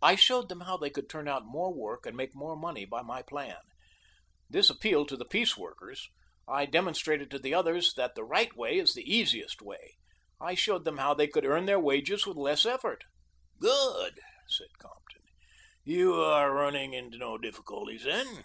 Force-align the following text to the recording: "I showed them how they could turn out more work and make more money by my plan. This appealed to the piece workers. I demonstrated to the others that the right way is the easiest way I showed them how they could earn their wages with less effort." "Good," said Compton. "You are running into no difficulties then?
"I 0.00 0.14
showed 0.16 0.48
them 0.48 0.62
how 0.62 0.78
they 0.78 0.88
could 0.88 1.10
turn 1.10 1.28
out 1.28 1.44
more 1.44 1.74
work 1.74 2.06
and 2.06 2.16
make 2.16 2.34
more 2.34 2.56
money 2.56 2.86
by 2.86 3.02
my 3.02 3.20
plan. 3.20 3.58
This 4.48 4.70
appealed 4.70 5.10
to 5.10 5.16
the 5.18 5.26
piece 5.26 5.58
workers. 5.58 6.08
I 6.48 6.64
demonstrated 6.64 7.30
to 7.30 7.38
the 7.38 7.52
others 7.52 7.92
that 7.92 8.14
the 8.14 8.24
right 8.24 8.56
way 8.56 8.78
is 8.78 8.94
the 8.94 9.02
easiest 9.04 9.60
way 9.60 9.98
I 10.40 10.54
showed 10.54 10.86
them 10.86 10.96
how 10.96 11.12
they 11.12 11.28
could 11.28 11.44
earn 11.44 11.66
their 11.66 11.78
wages 11.78 12.24
with 12.26 12.38
less 12.38 12.64
effort." 12.64 13.04
"Good," 13.60 14.20
said 14.48 14.78
Compton. 14.78 15.24
"You 15.84 16.14
are 16.14 16.50
running 16.50 16.94
into 16.94 17.18
no 17.18 17.36
difficulties 17.36 18.04
then? 18.04 18.44